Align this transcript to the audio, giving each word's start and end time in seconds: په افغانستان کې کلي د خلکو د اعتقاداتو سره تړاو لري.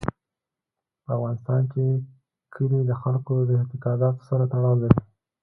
په 1.03 1.09
افغانستان 1.15 1.61
کې 1.71 1.85
کلي 2.53 2.81
د 2.85 2.91
خلکو 3.01 3.33
د 3.47 3.51
اعتقاداتو 3.59 4.25
سره 4.29 4.43
تړاو 4.53 4.75
لري. 4.81 5.01